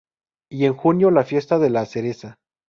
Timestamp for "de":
1.59-1.69